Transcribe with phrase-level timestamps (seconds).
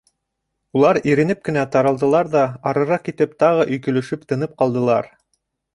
[0.79, 5.17] Улар иренеп кенә таралдылар ҙа, арыраҡ китеп, тағы өйкө-лөшөп, тынып ҡалдылар.